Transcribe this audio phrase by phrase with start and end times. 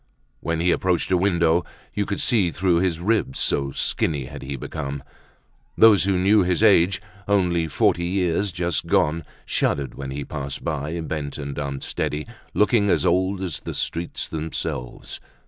[0.39, 1.63] When he approached a window
[1.93, 5.03] you could see through his ribs, so skinny had he become.
[5.77, 10.99] Those who knew his age, only forty years just gone, shuddered when he passed by,
[11.01, 12.25] bent and unsteady,
[12.55, 15.19] looking as old as the streets themselves.